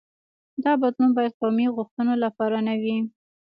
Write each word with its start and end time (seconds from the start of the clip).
دا 0.63 0.71
بدلون 0.81 1.11
باید 1.17 1.37
قومي 1.41 1.67
غوښتنو 1.75 2.13
لپاره 2.23 2.57
نه 2.67 2.73
وي. 2.81 2.97